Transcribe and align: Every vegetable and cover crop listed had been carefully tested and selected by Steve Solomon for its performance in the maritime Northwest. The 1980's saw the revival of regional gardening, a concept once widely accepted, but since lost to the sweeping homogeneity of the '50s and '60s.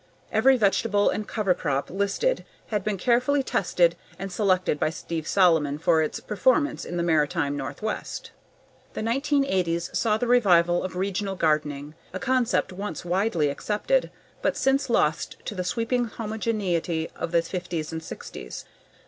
Every 0.31 0.57
vegetable 0.57 1.11
and 1.11 1.27
cover 1.27 1.53
crop 1.53 1.91
listed 1.91 2.43
had 2.69 2.83
been 2.83 2.97
carefully 2.97 3.43
tested 3.43 3.95
and 4.17 4.31
selected 4.31 4.79
by 4.79 4.89
Steve 4.89 5.27
Solomon 5.27 5.77
for 5.77 6.01
its 6.01 6.19
performance 6.19 6.85
in 6.85 6.97
the 6.97 7.03
maritime 7.03 7.55
Northwest. 7.55 8.31
The 8.93 9.01
1980's 9.01 9.95
saw 9.95 10.17
the 10.17 10.25
revival 10.25 10.81
of 10.83 10.95
regional 10.95 11.35
gardening, 11.35 11.93
a 12.13 12.19
concept 12.19 12.73
once 12.73 13.05
widely 13.05 13.49
accepted, 13.49 14.09
but 14.41 14.57
since 14.57 14.89
lost 14.89 15.37
to 15.45 15.53
the 15.53 15.63
sweeping 15.63 16.05
homogeneity 16.05 17.11
of 17.15 17.31
the 17.31 17.43
'50s 17.43 17.91
and 17.91 18.01
'60s. 18.01 18.65